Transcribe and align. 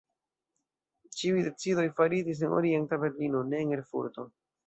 Ĉiuj 1.17 1.43
decidoj 1.47 1.85
faritis 1.99 2.41
en 2.47 2.57
Orienta 2.61 3.01
Berlino, 3.05 3.45
ne 3.53 3.63
en 3.67 3.77
Erfurto. 3.79 4.29